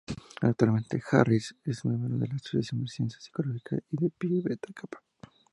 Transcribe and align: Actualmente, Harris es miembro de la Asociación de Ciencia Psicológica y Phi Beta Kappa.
Actualmente, 0.41 0.99
Harris 1.11 1.55
es 1.63 1.85
miembro 1.85 2.17
de 2.17 2.27
la 2.27 2.33
Asociación 2.33 2.81
de 2.83 2.87
Ciencia 2.91 3.19
Psicológica 3.21 3.77
y 3.91 4.09
Phi 4.17 4.41
Beta 4.41 4.73
Kappa. 4.73 5.03